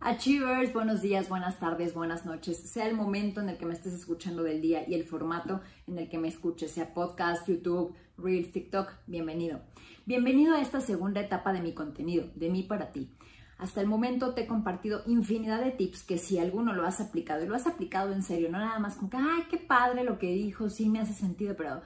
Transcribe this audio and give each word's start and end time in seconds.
Achievers, 0.00 0.72
buenos 0.72 1.00
días, 1.00 1.28
buenas 1.28 1.58
tardes, 1.58 1.94
buenas 1.94 2.26
noches, 2.26 2.58
sea 2.58 2.86
el 2.86 2.94
momento 2.94 3.40
en 3.40 3.48
el 3.48 3.56
que 3.56 3.66
me 3.66 3.72
estés 3.72 3.94
escuchando 3.94 4.42
del 4.42 4.60
día 4.60 4.86
y 4.86 4.94
el 4.94 5.04
formato 5.04 5.62
en 5.88 5.98
el 5.98 6.08
que 6.08 6.18
me 6.18 6.28
escuches, 6.28 6.70
sea 6.70 6.92
podcast, 6.92 7.48
YouTube, 7.48 7.94
Reels, 8.18 8.52
TikTok, 8.52 8.92
bienvenido. 9.06 9.62
Bienvenido 10.04 10.54
a 10.54 10.60
esta 10.60 10.80
segunda 10.80 11.22
etapa 11.22 11.52
de 11.52 11.62
mi 11.62 11.72
contenido, 11.72 12.28
de 12.34 12.50
mí 12.50 12.62
para 12.62 12.92
ti. 12.92 13.10
Hasta 13.58 13.80
el 13.80 13.88
momento 13.88 14.34
te 14.34 14.42
he 14.42 14.46
compartido 14.46 15.02
infinidad 15.06 15.64
de 15.64 15.72
tips 15.72 16.02
que 16.02 16.18
si 16.18 16.38
alguno 16.38 16.74
lo 16.74 16.86
has 16.86 17.00
aplicado 17.00 17.42
y 17.42 17.48
lo 17.48 17.56
has 17.56 17.66
aplicado 17.66 18.12
en 18.12 18.22
serio, 18.22 18.50
no 18.50 18.58
nada 18.58 18.78
más 18.78 18.96
con 18.96 19.08
que, 19.08 19.16
ay, 19.16 19.44
qué 19.50 19.56
padre 19.56 20.04
lo 20.04 20.18
que 20.18 20.30
dijo, 20.30 20.68
sí 20.68 20.90
me 20.90 21.00
hace 21.00 21.14
sentido, 21.14 21.56
pero, 21.56 21.80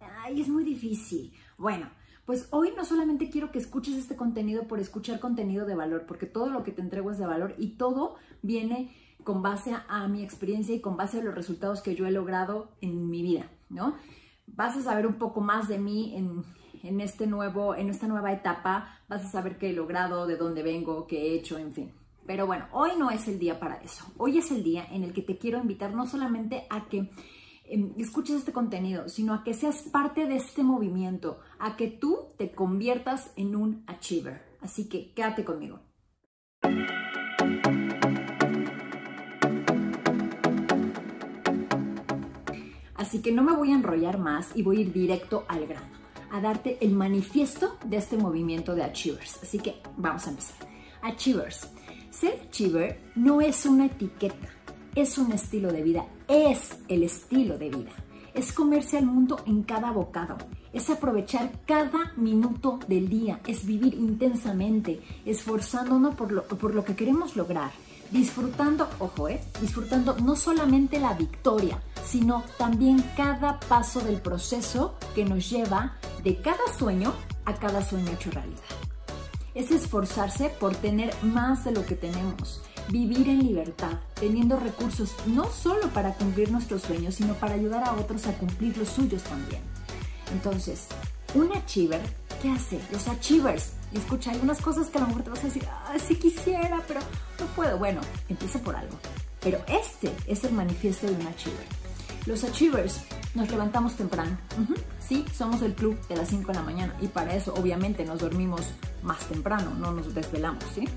ay, 0.00 0.40
es 0.40 0.48
muy 0.48 0.62
difícil. 0.62 1.32
Bueno, 1.58 1.90
pues 2.26 2.48
hoy 2.50 2.72
no 2.76 2.84
solamente 2.84 3.30
quiero 3.30 3.52
que 3.52 3.58
escuches 3.58 3.94
este 3.94 4.16
contenido 4.16 4.64
por 4.64 4.80
escuchar 4.80 5.20
contenido 5.20 5.64
de 5.64 5.76
valor, 5.76 6.04
porque 6.06 6.26
todo 6.26 6.50
lo 6.50 6.64
que 6.64 6.72
te 6.72 6.82
entrego 6.82 7.12
es 7.12 7.18
de 7.18 7.26
valor 7.26 7.54
y 7.56 7.76
todo 7.76 8.16
viene 8.42 8.94
con 9.22 9.42
base 9.42 9.74
a, 9.88 10.06
mi 10.08 10.22
experiencia 10.22 10.74
y 10.74 10.80
con 10.80 10.96
base 10.96 11.20
a 11.20 11.22
los 11.22 11.34
resultados 11.34 11.82
que 11.82 11.94
yo 11.94 12.06
he 12.06 12.10
logrado 12.10 12.72
en 12.80 13.08
mi 13.08 13.22
vida, 13.22 13.50
¿no? 13.70 13.94
Vas 14.46 14.76
a 14.76 14.82
saber 14.82 15.06
un 15.06 15.14
poco 15.14 15.40
más 15.40 15.68
de 15.68 15.78
mí 15.78 16.14
en, 16.16 16.44
en, 16.82 17.00
este 17.00 17.26
nuevo, 17.26 17.74
en 17.74 17.90
esta 17.90 18.06
nueva 18.06 18.32
etapa, 18.32 19.00
vas 19.08 19.24
a 19.24 19.28
saber 19.28 19.58
qué 19.58 19.70
he 19.70 19.72
logrado, 19.72 20.26
de 20.26 20.36
dónde 20.36 20.62
vengo, 20.62 21.06
qué 21.06 21.22
he 21.22 21.34
hecho, 21.34 21.58
en 21.58 21.72
fin. 21.72 21.92
Pero 22.26 22.46
bueno, 22.46 22.66
hoy 22.72 22.90
no 22.98 23.10
es 23.10 23.26
el 23.28 23.38
día 23.38 23.58
para 23.58 23.76
eso. 23.76 24.04
Hoy 24.16 24.38
es 24.38 24.50
el 24.50 24.62
día 24.62 24.86
en 24.90 25.04
el 25.04 25.12
que 25.12 25.22
te 25.22 25.38
quiero 25.38 25.58
invitar 25.58 25.94
no 25.94 26.06
solamente 26.06 26.66
a 26.70 26.88
que 26.88 27.10
escuches 27.96 28.36
este 28.36 28.52
contenido, 28.52 29.08
sino 29.08 29.34
a 29.34 29.44
que 29.44 29.54
seas 29.54 29.82
parte 29.82 30.26
de 30.26 30.36
este 30.36 30.62
movimiento, 30.62 31.40
a 31.58 31.76
que 31.76 31.88
tú 31.88 32.28
te 32.36 32.52
conviertas 32.52 33.32
en 33.36 33.56
un 33.56 33.84
achiever. 33.86 34.42
Así 34.60 34.88
que 34.88 35.12
quédate 35.14 35.44
conmigo. 35.44 35.80
Así 42.94 43.22
que 43.22 43.30
no 43.30 43.42
me 43.42 43.54
voy 43.54 43.70
a 43.70 43.76
enrollar 43.76 44.18
más 44.18 44.56
y 44.56 44.62
voy 44.62 44.78
a 44.78 44.80
ir 44.80 44.92
directo 44.92 45.44
al 45.48 45.66
grano, 45.66 45.86
a 46.32 46.40
darte 46.40 46.78
el 46.80 46.92
manifiesto 46.92 47.78
de 47.84 47.98
este 47.98 48.16
movimiento 48.16 48.74
de 48.74 48.82
Achievers. 48.82 49.42
Así 49.42 49.58
que 49.58 49.80
vamos 49.96 50.26
a 50.26 50.30
empezar. 50.30 50.68
Achievers. 51.02 51.70
Ser 52.10 52.40
Achiever 52.48 53.12
no 53.14 53.40
es 53.40 53.64
una 53.64 53.86
etiqueta, 53.86 54.48
es 54.96 55.18
un 55.18 55.30
estilo 55.30 55.70
de 55.72 55.82
vida, 55.82 56.06
es 56.26 56.78
el 56.88 57.02
estilo 57.02 57.58
de 57.58 57.68
vida. 57.68 57.92
Es 58.32 58.52
comerse 58.52 58.98
al 58.98 59.06
mundo 59.06 59.40
en 59.46 59.62
cada 59.62 59.90
bocado, 59.92 60.36
es 60.72 60.90
aprovechar 60.90 61.52
cada 61.66 62.12
minuto 62.16 62.80
del 62.88 63.08
día, 63.08 63.40
es 63.46 63.66
vivir 63.66 63.94
intensamente, 63.94 65.00
esforzándonos 65.24 66.14
por 66.14 66.32
lo, 66.32 66.44
por 66.44 66.74
lo 66.74 66.84
que 66.84 66.96
queremos 66.96 67.36
lograr, 67.36 67.70
disfrutando, 68.10 68.88
ojo, 68.98 69.28
eh, 69.28 69.40
disfrutando 69.60 70.16
no 70.18 70.34
solamente 70.34 70.98
la 70.98 71.12
victoria, 71.14 71.78
sino 72.04 72.42
también 72.58 73.02
cada 73.16 73.60
paso 73.60 74.00
del 74.00 74.20
proceso 74.20 74.96
que 75.14 75.24
nos 75.24 75.48
lleva 75.48 75.96
de 76.24 76.40
cada 76.40 76.66
sueño 76.78 77.12
a 77.44 77.54
cada 77.54 77.82
sueño 77.82 78.12
hecho 78.12 78.30
realidad. 78.30 78.85
Es 79.56 79.70
esforzarse 79.70 80.50
por 80.50 80.76
tener 80.76 81.14
más 81.22 81.64
de 81.64 81.70
lo 81.70 81.86
que 81.86 81.94
tenemos, 81.94 82.60
vivir 82.90 83.26
en 83.30 83.38
libertad, 83.38 84.00
teniendo 84.20 84.60
recursos 84.60 85.14
no 85.24 85.50
solo 85.50 85.88
para 85.94 86.12
cumplir 86.12 86.50
nuestros 86.52 86.82
sueños, 86.82 87.14
sino 87.14 87.32
para 87.32 87.54
ayudar 87.54 87.82
a 87.82 87.94
otros 87.94 88.26
a 88.26 88.34
cumplir 88.34 88.76
los 88.76 88.90
suyos 88.90 89.22
también. 89.22 89.62
Entonces, 90.30 90.88
un 91.32 91.50
achiever, 91.56 92.02
¿qué 92.42 92.50
hace? 92.50 92.78
Los 92.92 93.08
achievers. 93.08 93.72
Y 93.94 93.96
escucha, 93.96 94.32
hay 94.32 94.40
unas 94.42 94.60
cosas 94.60 94.88
que 94.88 94.98
a 94.98 95.00
lo 95.00 95.06
mejor 95.06 95.22
te 95.22 95.30
vas 95.30 95.40
a 95.40 95.46
decir, 95.46 95.66
ah, 95.70 95.96
quisiera, 96.20 96.82
pero 96.86 97.00
no 97.40 97.46
puedo. 97.56 97.78
Bueno, 97.78 98.02
empieza 98.28 98.58
por 98.58 98.76
algo. 98.76 98.98
Pero 99.40 99.64
este 99.68 100.12
es 100.26 100.44
el 100.44 100.52
manifiesto 100.52 101.06
de 101.06 101.14
un 101.14 101.26
achiever. 101.26 101.64
Los 102.26 102.44
achievers 102.44 103.00
nos 103.36 103.50
levantamos 103.50 103.94
temprano. 103.94 104.36
Sí, 104.98 105.24
somos 105.32 105.62
el 105.62 105.74
club 105.74 105.96
de 106.08 106.16
las 106.16 106.28
5 106.28 106.48
de 106.48 106.54
la 106.54 106.62
mañana 106.62 106.96
y 107.00 107.06
para 107.06 107.36
eso 107.36 107.54
obviamente 107.54 108.04
nos 108.04 108.18
dormimos 108.18 108.62
más 109.02 109.20
temprano, 109.28 109.72
no 109.78 109.92
nos 109.92 110.14
desvelamos, 110.14 110.64
¿sí? 110.74 110.88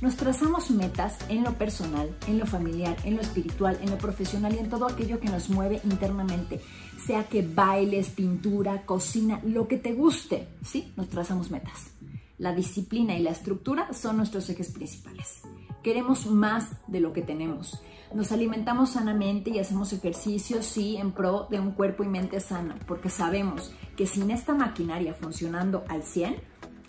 Nos 0.00 0.16
trazamos 0.16 0.70
metas 0.70 1.16
en 1.28 1.44
lo 1.44 1.52
personal, 1.52 2.16
en 2.26 2.38
lo 2.38 2.46
familiar, 2.46 2.96
en 3.04 3.14
lo 3.14 3.22
espiritual, 3.22 3.78
en 3.80 3.90
lo 3.90 3.98
profesional 3.98 4.52
y 4.54 4.58
en 4.58 4.68
todo 4.68 4.86
aquello 4.86 5.20
que 5.20 5.28
nos 5.28 5.48
mueve 5.48 5.80
internamente, 5.84 6.60
sea 7.06 7.28
que 7.28 7.46
bailes, 7.46 8.08
pintura, 8.08 8.82
cocina, 8.82 9.40
lo 9.44 9.68
que 9.68 9.76
te 9.76 9.92
guste, 9.92 10.48
¿sí? 10.64 10.92
Nos 10.96 11.08
trazamos 11.08 11.50
metas. 11.52 11.92
La 12.38 12.52
disciplina 12.52 13.16
y 13.16 13.22
la 13.22 13.30
estructura 13.30 13.92
son 13.92 14.16
nuestros 14.16 14.50
ejes 14.50 14.70
principales. 14.70 15.42
Queremos 15.82 16.26
más 16.26 16.70
de 16.86 17.00
lo 17.00 17.12
que 17.12 17.22
tenemos. 17.22 17.82
Nos 18.14 18.30
alimentamos 18.30 18.90
sanamente 18.90 19.50
y 19.50 19.58
hacemos 19.58 19.92
ejercicio, 19.92 20.62
sí, 20.62 20.96
en 20.96 21.12
pro 21.12 21.46
de 21.50 21.58
un 21.58 21.72
cuerpo 21.72 22.04
y 22.04 22.08
mente 22.08 22.40
sana, 22.40 22.78
porque 22.86 23.08
sabemos 23.08 23.72
que 23.96 24.06
sin 24.06 24.30
esta 24.30 24.54
maquinaria 24.54 25.14
funcionando 25.14 25.84
al 25.88 26.02
100, 26.02 26.36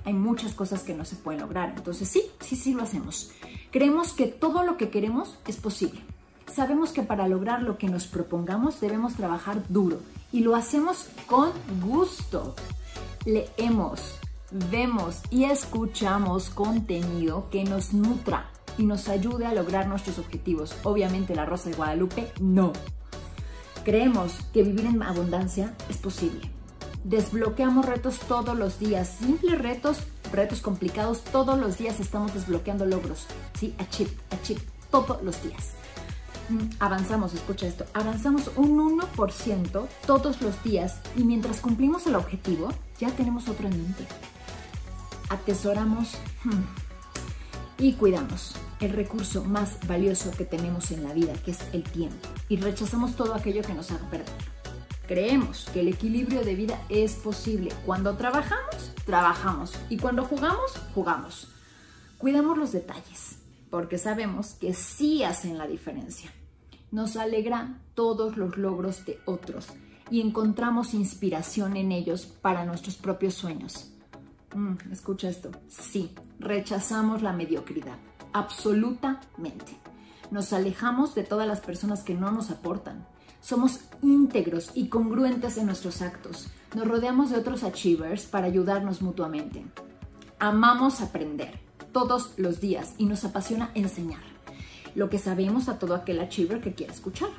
hay 0.05 0.13
muchas 0.13 0.53
cosas 0.53 0.83
que 0.83 0.93
no 0.93 1.05
se 1.05 1.15
pueden 1.15 1.41
lograr. 1.41 1.73
Entonces 1.77 2.09
sí, 2.09 2.23
sí, 2.41 2.55
sí 2.55 2.73
lo 2.73 2.83
hacemos. 2.83 3.31
Creemos 3.71 4.13
que 4.13 4.27
todo 4.27 4.63
lo 4.63 4.77
que 4.77 4.89
queremos 4.89 5.37
es 5.47 5.57
posible. 5.57 6.01
Sabemos 6.51 6.91
que 6.91 7.03
para 7.03 7.27
lograr 7.27 7.63
lo 7.63 7.77
que 7.77 7.87
nos 7.87 8.05
propongamos 8.05 8.79
debemos 8.79 9.15
trabajar 9.15 9.63
duro 9.69 9.99
y 10.31 10.41
lo 10.41 10.55
hacemos 10.55 11.07
con 11.25 11.51
gusto. 11.81 12.53
Leemos, 13.25 14.19
vemos 14.69 15.21
y 15.31 15.45
escuchamos 15.45 16.49
contenido 16.49 17.49
que 17.49 17.63
nos 17.63 17.93
nutra 17.93 18.51
y 18.78 18.85
nos 18.85 19.09
ayude 19.09 19.45
a 19.45 19.53
lograr 19.53 19.88
nuestros 19.88 20.19
objetivos. 20.19 20.75
Obviamente 20.84 21.35
la 21.35 21.45
Rosa 21.45 21.69
de 21.69 21.75
Guadalupe 21.75 22.31
no. 22.39 22.73
Creemos 23.84 24.39
que 24.53 24.63
vivir 24.63 24.85
en 24.85 25.03
abundancia 25.03 25.73
es 25.89 25.97
posible 25.97 26.53
desbloqueamos 27.03 27.85
retos 27.85 28.19
todos 28.28 28.57
los 28.57 28.79
días, 28.79 29.17
simples 29.19 29.59
retos, 29.59 30.00
retos 30.31 30.62
complicados, 30.62 31.23
todos 31.23 31.59
los 31.59 31.78
días 31.78 32.00
estamos 32.00 32.33
desbloqueando 32.33 32.85
logros, 32.85 33.28
¿sí? 33.59 33.75
Achieve, 33.78 34.12
achieve, 34.31 34.62
todos 34.89 35.22
los 35.22 35.41
días. 35.44 35.73
Mm, 36.50 36.69
avanzamos, 36.79 37.33
escucha 37.33 37.67
esto, 37.67 37.85
avanzamos 37.94 38.51
un 38.56 39.00
1% 39.00 39.88
todos 40.06 40.41
los 40.41 40.62
días 40.63 41.00
y 41.16 41.23
mientras 41.23 41.59
cumplimos 41.59 42.07
el 42.07 42.16
objetivo, 42.16 42.69
ya 43.00 43.09
tenemos 43.12 43.47
otro 43.47 43.67
en 43.67 43.81
mente. 43.81 44.06
Atesoramos 45.29 46.16
hmm, 46.44 46.62
y 47.83 47.91
cuidamos 47.91 48.53
el 48.79 48.91
recurso 48.94 49.44
más 49.44 49.77
valioso 49.85 50.31
que 50.31 50.45
tenemos 50.45 50.91
en 50.91 51.03
la 51.03 51.13
vida, 51.13 51.33
que 51.44 51.51
es 51.51 51.59
el 51.73 51.83
tiempo, 51.83 52.29
y 52.47 52.55
rechazamos 52.55 53.17
todo 53.17 53.35
aquello 53.35 53.61
que 53.61 53.73
nos 53.73 53.91
haga 53.91 54.09
perder. 54.09 54.33
Creemos 55.05 55.67
que 55.73 55.81
el 55.81 55.89
equilibrio 55.89 56.45
de 56.45 56.55
vida 56.55 56.81
es 56.88 57.16
posible. 57.16 57.73
Cuando 57.85 58.16
trabajamos, 58.16 58.94
trabajamos. 59.05 59.73
Y 59.89 59.97
cuando 59.97 60.23
jugamos, 60.23 60.71
jugamos. 60.95 61.51
Cuidamos 62.17 62.57
los 62.57 62.71
detalles, 62.71 63.39
porque 63.69 63.97
sabemos 63.97 64.53
que 64.53 64.73
sí 64.73 65.25
hacen 65.25 65.57
la 65.57 65.67
diferencia. 65.67 66.31
Nos 66.89 67.17
alegra 67.17 67.81
todos 67.95 68.38
los 68.38 68.55
logros 68.55 69.05
de 69.05 69.19
otros 69.25 69.67
y 70.09 70.21
encontramos 70.21 70.94
inspiración 70.94 71.75
en 71.75 71.91
ellos 71.91 72.27
para 72.27 72.63
nuestros 72.63 72.95
propios 72.95 73.33
sueños. 73.33 73.92
Mm, 74.53 74.91
escucha 74.91 75.29
esto. 75.29 75.51
Sí, 75.67 76.13
rechazamos 76.39 77.21
la 77.21 77.33
mediocridad. 77.33 77.97
Absolutamente. 78.33 79.77
Nos 80.31 80.53
alejamos 80.53 81.15
de 81.15 81.23
todas 81.23 81.47
las 81.47 81.61
personas 81.61 82.03
que 82.03 82.13
no 82.13 82.31
nos 82.31 82.49
aportan 82.49 83.05
somos 83.43 83.81
íntegros 84.01 84.71
y 84.73 84.87
congruentes 84.87 85.57
en 85.57 85.65
nuestros 85.65 86.01
actos. 86.01 86.47
Nos 86.75 86.87
rodeamos 86.87 87.29
de 87.29 87.37
otros 87.37 87.63
achievers 87.63 88.23
para 88.23 88.47
ayudarnos 88.47 89.01
mutuamente. 89.01 89.65
Amamos 90.39 91.01
aprender 91.01 91.59
todos 91.91 92.31
los 92.37 92.61
días 92.61 92.95
y 92.97 93.05
nos 93.05 93.25
apasiona 93.25 93.71
enseñar 93.75 94.23
lo 94.95 95.09
que 95.09 95.19
sabemos 95.19 95.67
a 95.67 95.77
todo 95.77 95.94
aquel 95.94 96.21
achiever 96.21 96.61
que 96.61 96.73
quiere 96.73 96.94
escuchar. 96.94 97.31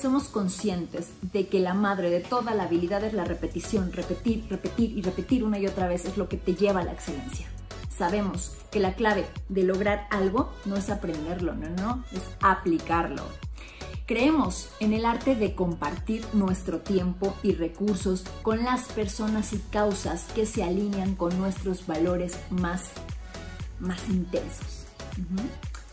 Somos 0.00 0.28
conscientes 0.28 1.10
de 1.22 1.48
que 1.48 1.58
la 1.58 1.74
madre 1.74 2.08
de 2.08 2.20
toda 2.20 2.54
la 2.54 2.64
habilidad 2.64 3.02
es 3.02 3.14
la 3.14 3.24
repetición, 3.24 3.92
repetir, 3.92 4.46
repetir 4.48 4.96
y 4.96 5.02
repetir 5.02 5.42
una 5.42 5.58
y 5.58 5.66
otra 5.66 5.88
vez 5.88 6.04
es 6.04 6.16
lo 6.16 6.28
que 6.28 6.36
te 6.36 6.54
lleva 6.54 6.80
a 6.80 6.84
la 6.84 6.92
excelencia. 6.92 7.48
Sabemos 7.88 8.52
que 8.70 8.78
la 8.78 8.94
clave 8.94 9.26
de 9.48 9.64
lograr 9.64 10.06
algo 10.10 10.52
no 10.66 10.76
es 10.76 10.88
aprenderlo, 10.88 11.54
no, 11.54 11.68
no, 11.70 12.04
es 12.12 12.22
aplicarlo. 12.40 13.24
Creemos 14.06 14.68
en 14.78 14.92
el 14.92 15.04
arte 15.04 15.34
de 15.34 15.56
compartir 15.56 16.24
nuestro 16.32 16.78
tiempo 16.78 17.34
y 17.42 17.54
recursos 17.54 18.24
con 18.42 18.62
las 18.62 18.84
personas 18.84 19.52
y 19.52 19.58
causas 19.58 20.26
que 20.32 20.46
se 20.46 20.62
alinean 20.62 21.16
con 21.16 21.36
nuestros 21.38 21.88
valores 21.88 22.38
más, 22.50 22.92
más 23.80 24.08
intensos. 24.08 24.86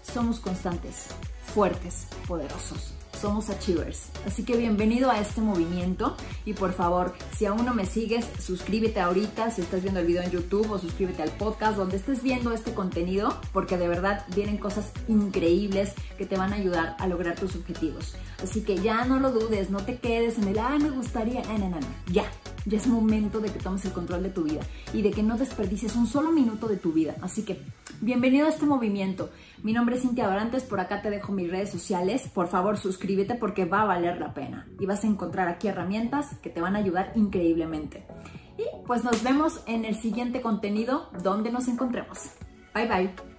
Somos 0.03 0.39
constantes, 0.39 1.07
fuertes, 1.53 2.07
poderosos. 2.27 2.93
Somos 3.25 3.49
Achievers. 3.49 4.09
Así 4.27 4.43
que 4.43 4.55
bienvenido 4.55 5.09
a 5.09 5.19
este 5.19 5.41
movimiento 5.41 6.15
y 6.45 6.53
por 6.53 6.73
favor, 6.73 7.15
si 7.35 7.47
aún 7.47 7.65
no 7.65 7.73
me 7.73 7.87
sigues, 7.87 8.23
suscríbete 8.39 8.99
ahorita 8.99 9.49
si 9.49 9.61
estás 9.61 9.81
viendo 9.81 9.99
el 9.99 10.05
video 10.05 10.21
en 10.21 10.29
YouTube 10.29 10.69
o 10.69 10.77
suscríbete 10.77 11.23
al 11.23 11.31
podcast 11.31 11.75
donde 11.75 11.97
estés 11.97 12.21
viendo 12.21 12.51
este 12.51 12.75
contenido 12.75 13.35
porque 13.51 13.79
de 13.79 13.87
verdad 13.87 14.27
vienen 14.35 14.59
cosas 14.59 14.91
increíbles 15.07 15.93
que 16.19 16.27
te 16.27 16.37
van 16.37 16.53
a 16.53 16.57
ayudar 16.57 16.95
a 16.99 17.07
lograr 17.07 17.33
tus 17.33 17.55
objetivos. 17.55 18.13
Así 18.43 18.61
que 18.61 18.77
ya 18.77 19.05
no 19.05 19.19
lo 19.19 19.31
dudes, 19.31 19.71
no 19.71 19.83
te 19.83 19.97
quedes 19.97 20.37
en 20.37 20.49
el, 20.49 20.59
ay, 20.59 20.77
me 20.77 20.91
gustaría, 20.91 21.41
no, 21.45 21.57
no, 21.57 21.79
no, 21.79 21.87
ya, 22.11 22.25
ya 22.67 22.77
es 22.77 22.85
momento 22.85 23.39
de 23.39 23.51
que 23.51 23.57
tomes 23.57 23.85
el 23.85 23.91
control 23.91 24.21
de 24.21 24.29
tu 24.29 24.43
vida 24.43 24.61
y 24.93 25.01
de 25.01 25.09
que 25.09 25.23
no 25.23 25.35
desperdicies 25.35 25.95
un 25.95 26.05
solo 26.05 26.31
minuto 26.31 26.67
de 26.67 26.77
tu 26.77 26.91
vida. 26.93 27.15
Así 27.21 27.41
que, 27.41 27.59
bienvenido 28.01 28.45
a 28.45 28.49
este 28.49 28.65
movimiento. 28.65 29.29
Mi 29.63 29.73
nombre 29.73 29.95
es 29.95 30.01
Cintia 30.01 30.27
Dorantes, 30.27 30.63
por 30.63 30.79
acá 30.79 31.01
te 31.01 31.09
dejo 31.09 31.31
mis 31.31 31.49
redes 31.49 31.69
sociales. 31.69 32.29
Por 32.33 32.47
favor, 32.47 32.77
suscríbete 32.77 33.35
porque 33.35 33.65
va 33.65 33.81
a 33.81 33.85
valer 33.85 34.19
la 34.19 34.33
pena 34.33 34.67
y 34.79 34.85
vas 34.85 35.03
a 35.03 35.07
encontrar 35.07 35.47
aquí 35.47 35.67
herramientas 35.67 36.35
que 36.41 36.49
te 36.49 36.61
van 36.61 36.75
a 36.75 36.79
ayudar 36.79 37.11
increíblemente. 37.15 38.05
Y 38.57 38.63
pues 38.85 39.03
nos 39.03 39.23
vemos 39.23 39.61
en 39.67 39.85
el 39.85 39.95
siguiente 39.95 40.41
contenido 40.41 41.09
donde 41.23 41.51
nos 41.51 41.67
encontremos. 41.67 42.31
Bye 42.73 42.87
bye. 42.87 43.34